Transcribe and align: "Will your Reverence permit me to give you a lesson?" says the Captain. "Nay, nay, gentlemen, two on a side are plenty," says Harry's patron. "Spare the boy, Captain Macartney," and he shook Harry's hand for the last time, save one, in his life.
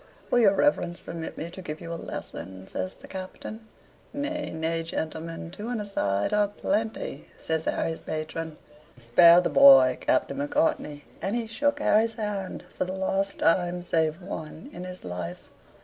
"Will 0.31 0.39
your 0.39 0.55
Reverence 0.55 0.99
permit 0.99 1.37
me 1.37 1.51
to 1.51 1.61
give 1.61 1.79
you 1.79 1.93
a 1.93 1.93
lesson?" 1.93 2.65
says 2.65 2.95
the 2.95 3.07
Captain. 3.07 3.67
"Nay, 4.11 4.49
nay, 4.51 4.81
gentlemen, 4.81 5.51
two 5.51 5.67
on 5.67 5.79
a 5.79 5.85
side 5.85 6.33
are 6.33 6.47
plenty," 6.47 7.27
says 7.37 7.65
Harry's 7.65 8.01
patron. 8.01 8.57
"Spare 8.99 9.41
the 9.41 9.51
boy, 9.51 9.99
Captain 10.01 10.39
Macartney," 10.39 11.03
and 11.21 11.35
he 11.35 11.45
shook 11.45 11.79
Harry's 11.81 12.15
hand 12.15 12.65
for 12.73 12.83
the 12.83 12.93
last 12.95 13.37
time, 13.37 13.83
save 13.83 14.23
one, 14.23 14.71
in 14.73 14.85
his 14.85 15.03
life. 15.03 15.51